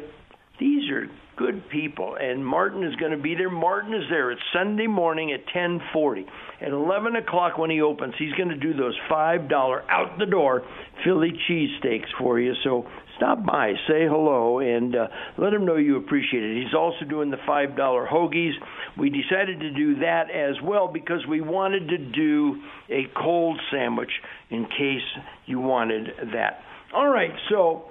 [0.59, 3.49] these are good people, and Martin is going to be there.
[3.49, 4.29] Martin is there.
[4.29, 6.25] It's Sunday morning at 10:40.
[6.61, 10.25] At 11 o'clock when he opens, he's going to do those five dollar out the
[10.25, 10.63] door
[11.05, 12.53] Philly cheesesteaks for you.
[12.65, 16.61] So stop by, say hello, and uh, let him know you appreciate it.
[16.61, 18.53] He's also doing the five dollar hoagies.
[18.97, 24.11] We decided to do that as well because we wanted to do a cold sandwich
[24.49, 25.07] in case
[25.45, 26.59] you wanted that.
[26.93, 27.85] All right, so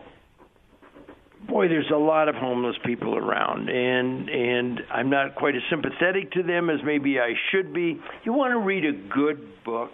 [1.47, 6.33] boy, there's a lot of homeless people around, and and I'm not quite as sympathetic
[6.33, 8.01] to them as maybe I should be.
[8.25, 9.91] You want to read a good book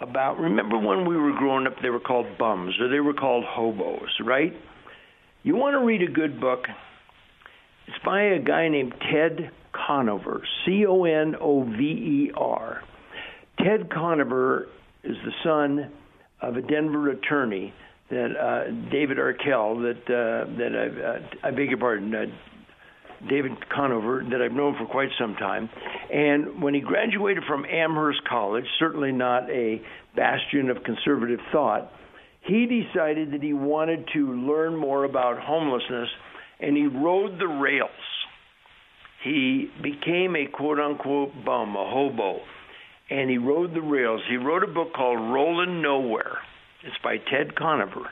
[0.00, 0.38] about.
[0.38, 4.08] Remember when we were growing up, they were called bums or they were called hobos,
[4.24, 4.52] right?
[5.42, 6.64] You want to read a good book.
[7.86, 12.82] It's by a guy named Ted Conover, C O N O V E R.
[13.58, 14.68] Ted Conover
[15.02, 15.90] is the son
[16.40, 17.72] of a Denver attorney
[18.10, 22.24] that uh, David Arkell, that uh, that I, uh, I beg your pardon, uh,
[23.28, 25.68] David Conover, that I've known for quite some time.
[26.12, 29.82] And when he graduated from Amherst College, certainly not a
[30.16, 31.90] bastion of conservative thought,
[32.42, 36.08] he decided that he wanted to learn more about homelessness,
[36.60, 37.90] and he rode the rails.
[39.22, 42.40] He became a quote unquote bum, a hobo,
[43.10, 44.22] and he rode the rails.
[44.30, 46.38] He wrote a book called Rolling Nowhere
[46.82, 48.08] it's by Ted Conover.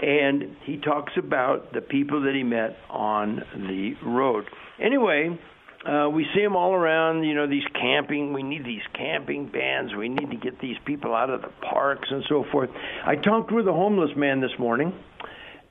[0.00, 4.44] And he talks about the people that he met on the road.
[4.80, 5.36] Anyway,
[5.84, 8.32] uh, we see them all around, you know, these camping.
[8.32, 9.94] We need these camping bans.
[9.94, 12.70] We need to get these people out of the parks and so forth.
[13.04, 14.92] I talked with a homeless man this morning,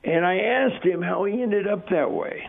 [0.04, 2.48] and I asked him how he ended up that way.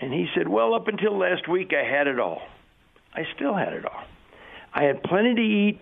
[0.00, 2.42] And he said, Well, up until last week, I had it all.
[3.14, 4.02] I still had it all.
[4.74, 5.80] I had plenty to eat.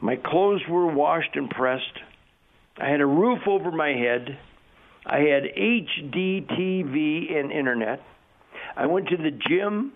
[0.00, 1.98] My clothes were washed and pressed.
[2.78, 4.38] I had a roof over my head.
[5.06, 8.00] I had HD TV and internet.
[8.76, 9.92] I went to the gym,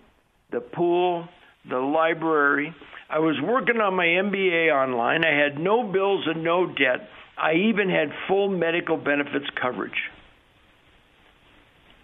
[0.53, 1.27] the pool,
[1.69, 2.75] the library.
[3.11, 5.25] I was working on my MBA online.
[5.25, 7.09] I had no bills and no debt.
[7.37, 9.93] I even had full medical benefits coverage.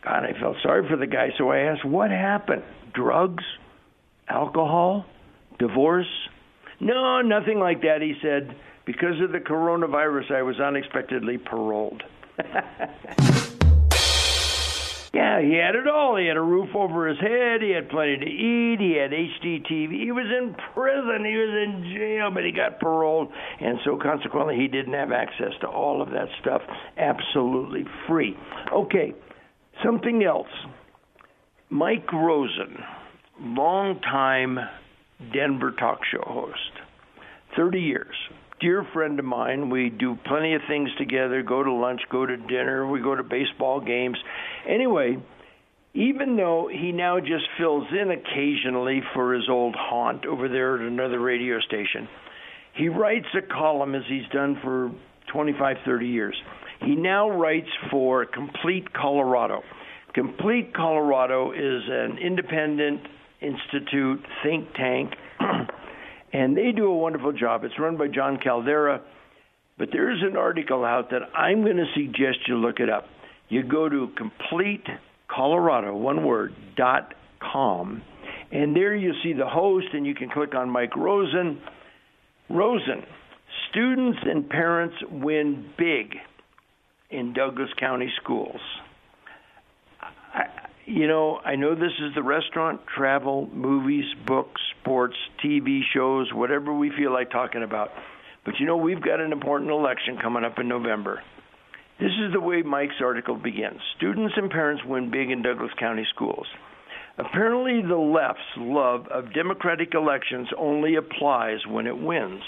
[0.02, 2.62] God, I felt sorry for the guy, so I asked, What happened?
[2.94, 3.44] Drugs?
[4.28, 5.06] Alcohol?
[5.58, 6.06] Divorce?
[6.80, 8.54] No, nothing like that, he said.
[8.84, 12.02] Because of the coronavirus, I was unexpectedly paroled.
[15.14, 16.16] yeah, he had it all.
[16.16, 17.62] He had a roof over his head.
[17.62, 18.80] He had plenty to eat.
[18.80, 20.02] He had HDTV.
[20.02, 21.24] He was in prison.
[21.24, 23.32] He was in jail, but he got paroled.
[23.60, 26.60] And so, consequently, he didn't have access to all of that stuff
[26.98, 28.36] absolutely free.
[28.70, 29.14] Okay,
[29.82, 30.52] something else.
[31.70, 32.82] Mike Rosen,
[33.40, 34.58] longtime
[35.32, 36.72] Denver talk show host,
[37.56, 38.14] 30 years
[38.60, 39.70] dear friend of mine.
[39.70, 43.22] We do plenty of things together, go to lunch, go to dinner, we go to
[43.22, 44.16] baseball games.
[44.68, 45.18] Anyway,
[45.94, 50.80] even though he now just fills in occasionally for his old haunt over there at
[50.80, 52.08] another radio station,
[52.74, 54.90] he writes a column as he's done for
[55.32, 56.36] 25, 30 years.
[56.80, 59.62] He now writes for Complete Colorado.
[60.12, 63.00] Complete Colorado is an Independence
[63.40, 65.12] Institute think tank
[66.34, 67.64] and they do a wonderful job.
[67.64, 69.00] It's run by Jon Caldara,
[69.78, 73.04] but there is an article out that I'm going to suggest you look it up.
[73.48, 74.84] You go to Complete
[75.36, 78.02] one word, dot com,
[78.52, 81.60] and there you see the host, and you can click on Mike Rosen.
[82.50, 83.02] Rosen,
[83.70, 86.14] students and parents win big
[87.10, 88.60] in Douglas County schools.
[90.86, 96.74] You know, I know this is the restaurant, travel, movies, books, sports, TV shows, whatever
[96.74, 97.90] we feel like talking about.
[98.44, 101.22] But you know, we've got an important election coming up in November.
[101.98, 106.06] This is the way Mike's article begins Students and parents win big in Douglas County
[106.14, 106.46] schools.
[107.16, 112.42] Apparently, the left's love of democratic elections only applies when it wins.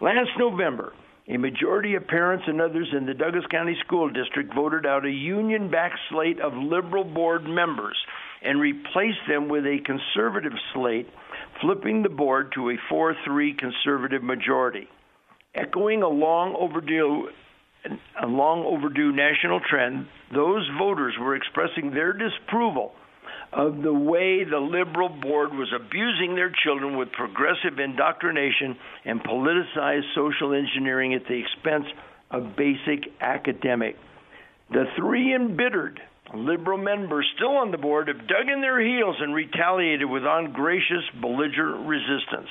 [0.00, 0.92] Last November,
[1.28, 5.10] a majority of parents and others in the Douglas County School District voted out a
[5.10, 7.96] union backed slate of liberal board members
[8.42, 11.08] and replaced them with a conservative slate,
[11.60, 14.88] flipping the board to a 4 3 conservative majority.
[15.54, 17.28] Echoing a long overdue
[18.22, 22.92] a long overdue national trend, those voters were expressing their disapproval
[23.52, 30.14] of the way the liberal board was abusing their children with progressive indoctrination and politicized
[30.14, 31.86] social engineering at the expense
[32.30, 33.96] of basic academic.
[34.70, 36.00] The three embittered
[36.34, 41.04] Liberal members still on the board have dug in their heels and retaliated with ungracious,
[41.20, 42.48] belligerent resistance.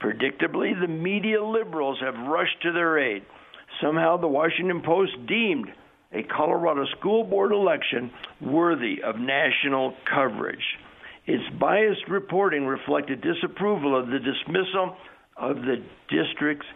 [0.00, 3.24] Predictably, the media liberals have rushed to their aid.
[3.82, 5.72] Somehow, the Washington Post deemed
[6.12, 10.64] a Colorado school board election worthy of national coverage.
[11.26, 14.96] Its biased reporting reflected disapproval of the dismissal
[15.36, 16.66] of the district's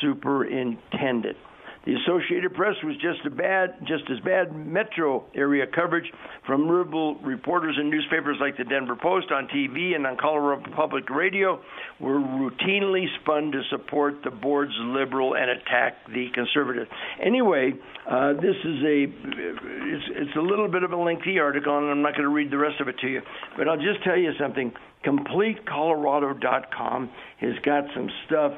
[0.00, 1.36] superintendent.
[1.86, 6.04] The Associated Press was just bad, just as bad metro area coverage
[6.46, 11.08] from liberal reporters and newspapers like the Denver Post on TV and on Colorado Public
[11.08, 11.58] Radio
[11.98, 16.86] were routinely spun to support the board's liberal and attack the conservative.
[17.24, 17.72] Anyway,
[18.06, 22.02] uh, this is a it's, it's a little bit of a lengthy article, and I'm
[22.02, 23.22] not going to read the rest of it to you,
[23.56, 24.70] but I'll just tell you something.
[25.06, 28.52] CompleteColorado.com has got some stuff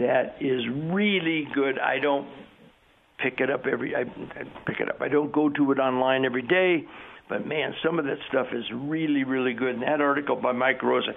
[0.00, 1.78] that is really good.
[1.78, 2.26] I don't
[3.18, 5.00] pick it up every I, I pick it up.
[5.00, 6.84] I don't go to it online every day,
[7.28, 9.74] but man, some of that stuff is really really good.
[9.74, 11.14] And that article by Mike Rosen,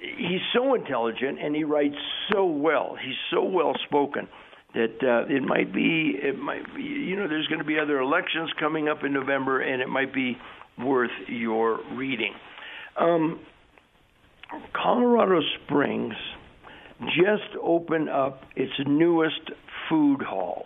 [0.00, 1.96] he's so intelligent and he writes
[2.32, 2.96] so well.
[3.02, 4.28] He's so well spoken
[4.74, 8.00] that uh, it might be it might be you know there's going to be other
[8.00, 10.36] elections coming up in November and it might be
[10.78, 12.34] worth your reading.
[12.98, 13.40] Um,
[14.72, 16.14] Colorado Springs
[17.00, 19.50] just opened up its newest
[19.88, 20.64] food hall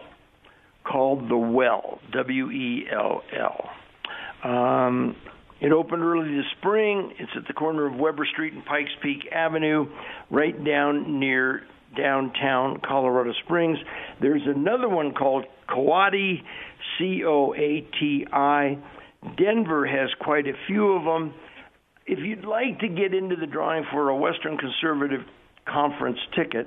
[0.85, 4.51] called The Well, W E L L.
[4.51, 5.17] Um,
[5.61, 7.13] it opened early this spring.
[7.19, 9.87] It's at the corner of Weber Street and Pikes Peak Avenue,
[10.31, 11.63] right down near
[11.97, 13.79] downtown Colorado Springs.
[14.21, 16.43] There's another one called Coati,
[16.99, 18.79] C O A T I.
[19.37, 21.35] Denver has quite a few of them.
[22.07, 25.21] If you'd like to get into the drawing for a Western Conservative
[25.65, 26.67] Conference ticket,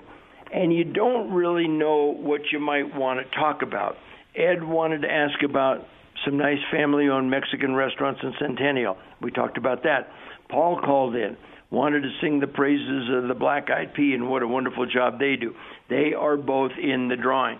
[0.55, 3.97] and you don't really know what you might want to talk about,
[4.33, 5.85] Ed wanted to ask about
[6.23, 8.97] some nice family owned Mexican restaurants in Centennial.
[9.21, 10.07] We talked about that.
[10.49, 11.35] Paul called in,
[11.71, 15.19] wanted to sing the praises of the Black Eyed Pea and what a wonderful job
[15.19, 15.53] they do.
[15.89, 17.59] They are both in the drawing.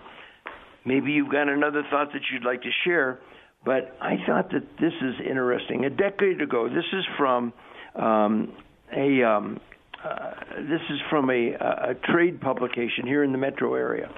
[0.86, 3.20] Maybe you've got another thought that you'd like to share,
[3.62, 5.84] but I thought that this is interesting.
[5.84, 7.52] A decade ago, this is from
[7.94, 8.54] um,
[8.96, 9.60] a um,
[10.06, 10.30] Uh,
[10.68, 14.08] this is from a, a trade publication here in the metro area.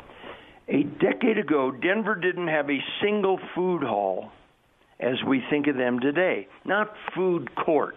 [0.68, 4.31] A decade ago, Denver didn't have a single food hall
[5.01, 6.46] as we think of them today.
[6.66, 7.96] Not food court.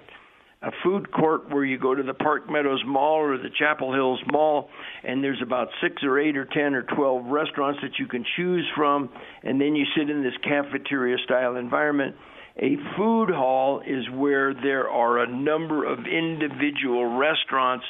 [0.61, 4.21] A food court where you go to the Park Meadows Mall or the Chapel Hills
[4.31, 4.69] Mall,
[5.03, 8.65] and there's about six or eight or ten or twelve restaurants that you can choose
[8.75, 9.09] from,
[9.43, 12.15] and then you sit in this cafeteria style environment.
[12.57, 17.85] A food hall is where there are a number of individual restaurants,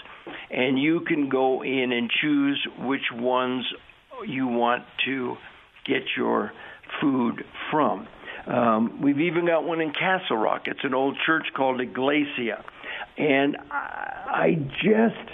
[0.51, 3.65] and you can go in and choose which ones
[4.27, 5.35] you want to
[5.85, 6.51] get your
[7.01, 8.07] food from.
[8.45, 10.63] Um, we've even got one in Castle Rock.
[10.65, 12.63] It's an old church called Iglesia.
[13.17, 15.29] And I, I just,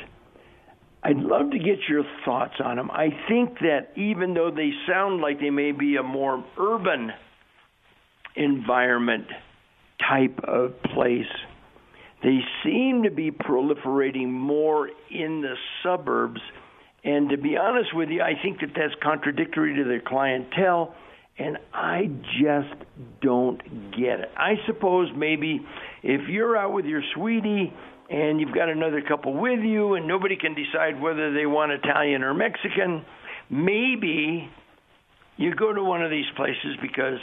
[1.04, 2.92] I'd love to get your thoughts on them.
[2.92, 7.12] I think that even though they sound like they may be a more urban
[8.38, 9.28] environment
[10.08, 11.26] type of place,
[12.24, 16.42] they seem to be proliferating more in the suburbs
[17.08, 20.94] and to be honest with you, I think that that's contradictory to their clientele,
[21.38, 22.10] and I
[22.42, 22.84] just
[23.22, 24.32] don't get it.
[24.36, 25.66] I suppose maybe
[26.04, 27.74] if you're out with your sweetie
[28.10, 32.24] and you've got another couple with you and nobody can decide whether they want Italian
[32.24, 33.06] or Mexican,
[33.50, 34.50] maybe
[35.38, 37.20] you go to one of these places because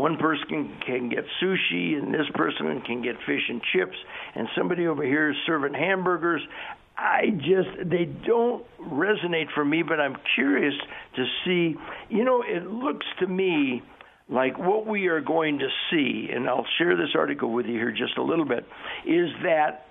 [0.00, 3.96] one person can get sushi and this person can get fish and chips
[4.34, 6.40] and somebody over here is serving hamburgers
[7.00, 10.74] I just they don't resonate for me, but I'm curious
[11.16, 11.74] to see.
[12.10, 13.82] You know, it looks to me
[14.28, 17.90] like what we are going to see, and I'll share this article with you here
[17.90, 18.66] just a little bit,
[19.06, 19.86] is that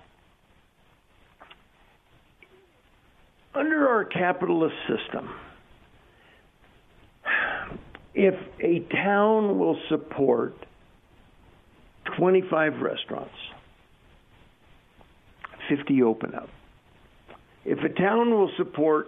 [3.54, 5.28] under our capitalist system,
[8.14, 10.54] if a town will support
[12.16, 13.34] 25 restaurants,
[15.68, 16.48] 50 open up.
[17.64, 19.06] If a town will support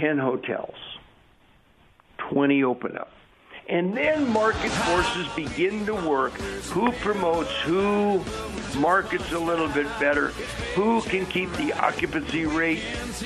[0.00, 0.74] 10 hotels,
[2.32, 3.10] 20 open up,
[3.68, 6.32] and then market forces begin to work.
[6.72, 8.22] Who promotes who,
[8.78, 10.28] markets a little bit better,
[10.74, 12.82] who can keep the occupancy rate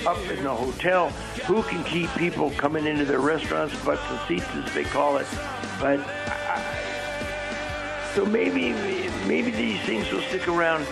[0.07, 1.11] up in the hotel,
[1.47, 5.27] who can keep people coming into their restaurants, butts and seats as they call it.
[5.81, 8.73] But uh, so maybe
[9.27, 10.87] maybe these things will stick around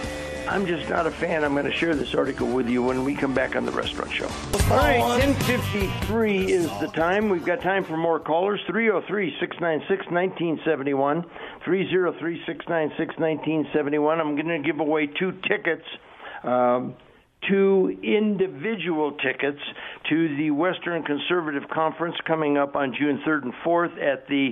[0.49, 1.45] I'm just not a fan.
[1.45, 4.12] I'm going to share this article with you when we come back on the restaurant
[4.12, 4.28] show.
[4.70, 7.28] All right, 1053 is the time.
[7.28, 8.61] We've got time for more callers.
[8.66, 11.24] 303 696 1971.
[11.64, 14.20] 303 696 1971.
[14.20, 15.84] I'm going to give away two tickets.
[16.42, 16.95] Um,
[17.49, 19.61] two individual tickets
[20.09, 24.51] to the Western Conservative Conference coming up on June 3rd and 4th at the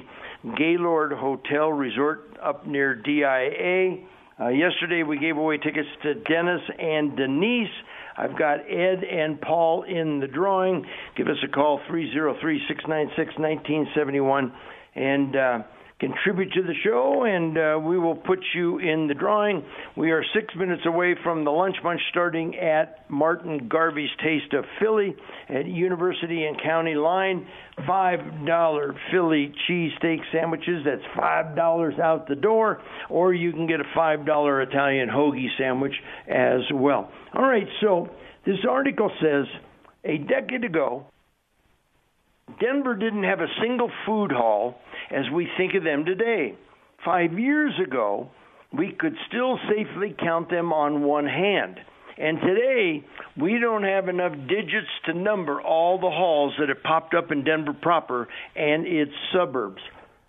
[0.57, 3.99] Gaylord Hotel Resort up near DIA.
[4.41, 7.69] Uh, yesterday we gave away tickets to Dennis and Denise.
[8.17, 10.87] I've got Ed and Paul in the drawing.
[11.17, 14.53] Give us a call 303 696 1971
[14.95, 15.59] and uh,
[16.03, 19.63] contribute to the show, and uh, we will put you in the drawing.
[19.97, 24.65] We are six minutes away from the lunch bunch starting at Martin Garvey's Taste of
[24.81, 25.15] Philly
[25.49, 27.47] at University and County Line.
[27.89, 30.85] $5 Philly cheesesteak sandwiches.
[30.85, 32.83] That's $5 out the door.
[33.09, 35.95] Or you can get a $5 Italian hoagie sandwich
[36.27, 37.13] as well.
[37.33, 38.11] All right, so
[38.45, 39.47] this article says
[40.05, 41.07] a decade ago,
[42.61, 44.81] Denver didn't have a single food hall
[45.13, 46.55] as we think of them today.
[47.05, 48.31] Five years ago,
[48.73, 51.79] we could still safely count them on one hand.
[52.19, 53.05] And today,
[53.37, 57.45] we don't have enough digits to number all the halls that have popped up in
[57.45, 59.81] Denver proper and its suburbs.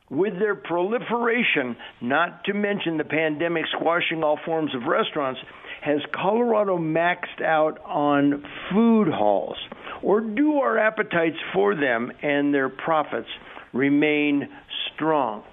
[0.09, 5.39] With their proliferation, not to mention the pandemic squashing all forms of restaurants,
[5.81, 9.57] has Colorado maxed out on food halls?
[10.01, 13.29] Or do our appetites for them and their profits
[13.73, 14.49] remain
[14.95, 15.43] strong?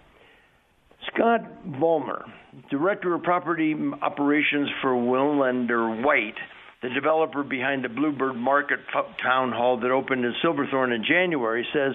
[1.13, 2.25] Scott Vollmer,
[2.71, 6.35] Director of Property Operations for Milender White,
[6.83, 8.81] the developer behind the Bluebird Market
[9.23, 11.95] Town Hall that opened in Silverthorne in January, says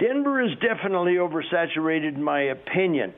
[0.00, 3.12] Denver is definitely oversaturated, in my opinion.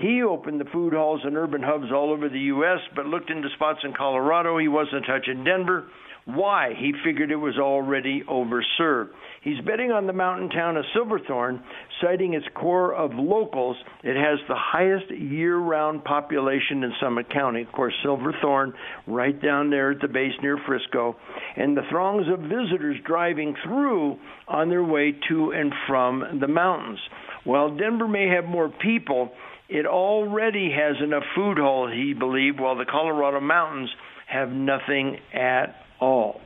[0.00, 3.48] He opened the food halls and urban hubs all over the U.S., but looked into
[3.54, 4.56] spots in Colorado.
[4.56, 5.88] He wasn't touching Denver.
[6.24, 6.74] Why?
[6.78, 9.10] He figured it was already overserved.
[9.42, 11.62] He's betting on the mountain town of Silverthorne,
[12.00, 13.76] citing its core of locals.
[14.02, 17.62] It has the highest year round population in Summit County.
[17.62, 18.74] Of course, Silverthorne,
[19.06, 21.16] right down there at the base near Frisco,
[21.56, 27.00] and the throngs of visitors driving through on their way to and from the mountains.
[27.44, 29.32] While Denver may have more people,
[29.70, 33.88] it already has enough food halls, he believed, while the Colorado mountains
[34.26, 36.40] have nothing at all.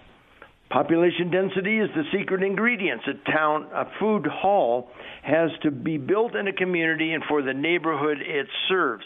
[0.71, 3.01] Population density is the secret ingredient.
[3.07, 4.91] A town, a food hall
[5.23, 9.05] has to be built in a community and for the neighborhood it serves.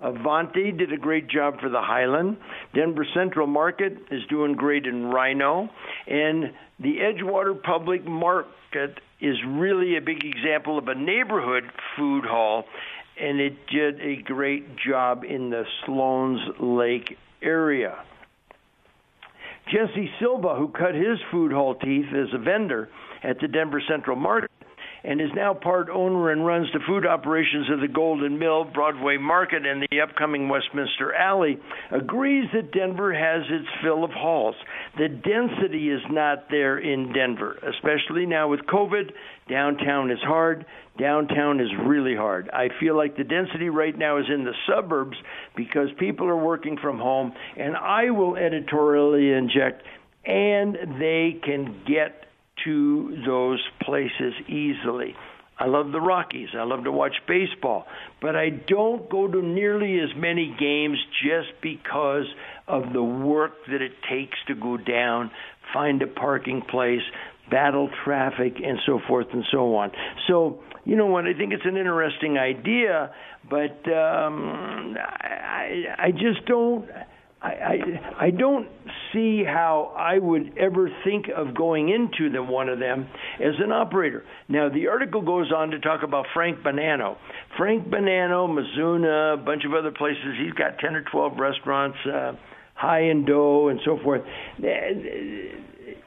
[0.00, 2.38] Avanti did a great job for the Highland.
[2.74, 5.68] Denver Central Market is doing great in RiNo.
[6.06, 11.64] And the Edgewater Public Market is really a big example of a neighborhood
[11.96, 12.64] food hall,
[13.20, 17.98] and it did a great job in the Sloan's Lake area.
[19.70, 22.88] Jesse Silva, who cut his food hall teeth as a vendor
[23.22, 24.50] at the Denver Central Market,
[25.04, 29.16] and is now part owner and runs the food operations of the Golden Mill, Broadway
[29.16, 31.58] Market, and the upcoming Westminster Alley,
[31.90, 34.56] agrees that Denver has its fill of halls.
[34.98, 39.12] The density is not there in Denver, especially now with COVID.
[39.48, 40.66] Downtown is hard.
[40.98, 42.50] Downtown is really hard.
[42.50, 45.16] I feel like the density right now is in the suburbs
[45.56, 49.82] because people are working from home, and I will editorially inject,
[50.26, 52.26] and they can get
[52.64, 55.14] to those places easily.
[55.58, 56.48] I love the Rockies.
[56.58, 57.86] I love to watch baseball,
[58.22, 62.24] but I don't go to nearly as many games just because
[62.66, 65.30] of the work that it takes to go down,
[65.74, 67.02] find a parking place,
[67.50, 69.90] battle traffic, and so forth and so on.
[70.28, 71.26] So you know what?
[71.26, 73.12] I think it's an interesting idea,
[73.48, 76.88] but um, I, I just don't.
[77.42, 78.68] I, I I don't
[79.12, 83.72] see how I would ever think of going into the one of them as an
[83.72, 84.24] operator.
[84.48, 87.16] Now the article goes on to talk about Frank Bonanno.
[87.56, 90.36] Frank Bonanno, Mizuna, a bunch of other places.
[90.38, 92.32] He's got ten or twelve restaurants, uh,
[92.74, 94.22] high and dough, and so forth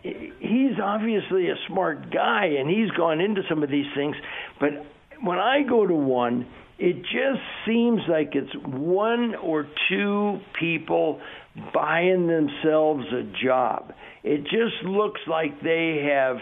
[0.03, 4.15] he's obviously a smart guy and he's gone into some of these things,
[4.59, 4.71] but
[5.21, 6.45] when I go to one,
[6.79, 11.21] it just seems like it's one or two people
[11.73, 13.93] buying themselves a job.
[14.23, 16.37] It just looks like they have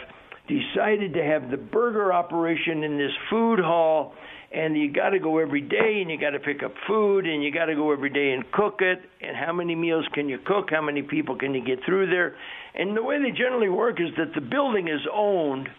[0.48, 4.14] decided to have the burger operation in this food hall
[4.54, 7.42] and you got to go every day and you got to pick up food and
[7.42, 9.00] you got to go every day and cook it.
[9.22, 10.68] And how many meals can you cook?
[10.70, 12.36] How many people can you get through there?
[12.76, 15.70] And the way they generally work is that the building is owned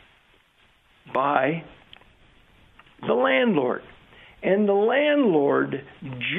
[1.12, 1.64] by
[3.06, 3.82] the landlord
[4.42, 5.84] and the landlord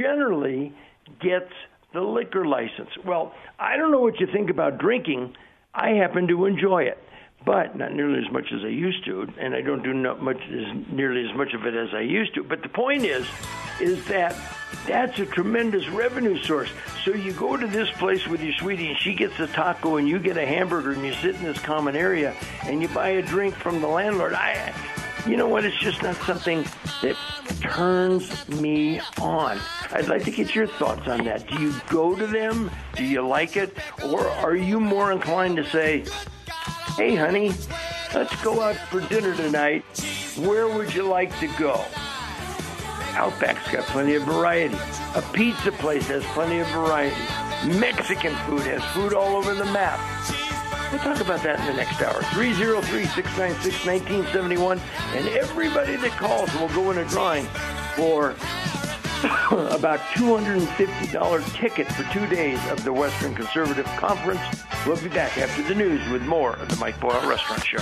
[0.01, 0.73] generally
[1.21, 1.51] gets
[1.93, 5.35] the liquor license well i don't know what you think about drinking
[5.73, 6.97] i happen to enjoy it
[7.45, 10.37] but not nearly as much as I used to, and I don't do not much
[10.37, 12.43] as nearly as much of it as I used to.
[12.43, 13.27] But the point is,
[13.81, 14.35] is that
[14.87, 16.69] that's a tremendous revenue source.
[17.03, 20.07] So you go to this place with your sweetie, and she gets a taco, and
[20.07, 23.21] you get a hamburger, and you sit in this common area, and you buy a
[23.21, 24.33] drink from the landlord.
[24.33, 24.73] I,
[25.25, 25.65] you know what?
[25.65, 26.65] It's just not something
[27.01, 27.15] that
[27.61, 29.59] turns me on.
[29.91, 31.47] I'd like to get your thoughts on that.
[31.47, 32.69] Do you go to them?
[32.95, 33.77] Do you like it?
[34.05, 36.05] Or are you more inclined to say,
[36.97, 37.53] hey, honey,
[38.13, 39.83] let's go out for dinner tonight.
[40.37, 41.83] Where would you like to go?
[43.15, 44.75] Outback's got plenty of variety.
[45.15, 47.15] A pizza place has plenty of variety.
[47.79, 49.99] Mexican food has food all over the map.
[50.93, 52.21] We'll talk about that in the next hour.
[52.21, 54.79] 303-696-1971.
[55.15, 57.47] And everybody that calls will go in a drawing
[57.95, 58.29] for
[59.73, 64.39] about $250 ticket for two days of the Western Conservative Conference.
[64.85, 67.81] We'll be back after the news with more of the Mike Boyle Restaurant Show.